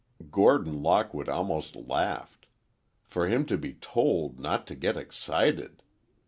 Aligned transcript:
Gordon 0.31 0.81
Lockwood 0.81 1.29
almost 1.29 1.75
laughed. 1.75 2.47
For 3.05 3.27
him 3.27 3.45
to 3.45 3.55
be 3.55 3.75
told 3.75 4.39
not 4.39 4.65
to 4.65 4.75
get 4.75 4.97
excited! 4.97 5.83